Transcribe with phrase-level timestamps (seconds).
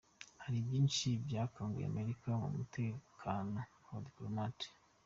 [0.43, 4.67] Hari byinshi byakanguye Amerika ku mutekano w’abadipolomate.